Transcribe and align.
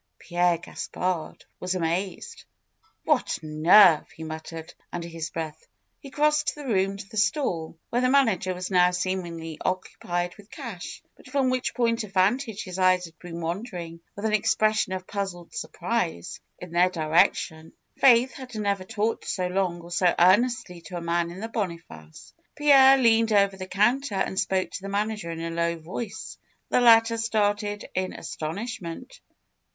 Pierre 0.17 0.57
Gaspard 0.57 1.45
was 1.59 1.75
amazed. 1.75 2.45
"What 3.03 3.37
nerve!" 3.43 4.09
he 4.09 4.23
muttered 4.23 4.73
under 4.91 5.07
his 5.07 5.29
breath. 5.29 5.67
He 5.99 6.09
crossed 6.09 6.55
the 6.55 6.65
room 6.65 6.97
to 6.97 7.07
the 7.07 7.17
stall, 7.17 7.77
where 7.91 8.01
the 8.01 8.09
man 8.09 8.27
ager 8.27 8.55
was 8.55 8.71
now 8.71 8.89
seemingly 8.89 9.59
occupied 9.63 10.37
with 10.37 10.49
cash, 10.49 11.03
but 11.15 11.27
from 11.27 11.51
which 11.51 11.75
point 11.75 12.03
of 12.03 12.11
vantage 12.15 12.63
his 12.63 12.79
eyes 12.79 13.05
had 13.05 13.19
been 13.19 13.41
wandering, 13.41 13.99
with 14.15 14.25
an 14.25 14.33
expression 14.33 14.91
of 14.93 15.05
puzzled 15.05 15.53
surprise, 15.53 16.39
in 16.57 16.71
their 16.71 16.89
direc 16.89 17.35
276 17.35 17.39
FAITH 17.43 17.49
tion. 17.59 17.69
Faith 17.99 18.33
had 18.33 18.55
never 18.59 18.83
talked 18.83 19.27
so 19.27 19.45
long 19.45 19.81
or 19.81 19.91
so 19.91 20.15
earnestly 20.17 20.81
to 20.81 20.97
a 20.97 20.99
man 20.99 21.29
in 21.29 21.39
the 21.39 21.47
Boniface. 21.47 22.33
Pierre 22.55 22.97
leaned 22.97 23.31
over 23.31 23.55
the 23.55 23.67
counter 23.67 24.15
and 24.15 24.39
spoke 24.39 24.71
to 24.71 24.81
the 24.81 24.89
man 24.89 25.11
ager 25.11 25.29
in 25.29 25.41
a 25.43 25.51
low 25.51 25.77
voice. 25.77 26.39
The 26.69 26.81
latter 26.81 27.17
started 27.17 27.85
in 27.93 28.13
astonish 28.13 28.81
ment. 28.81 29.19